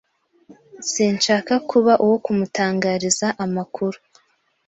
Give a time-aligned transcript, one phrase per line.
[0.91, 3.97] Sinshaka kuba uwo kumutangariza amakuru.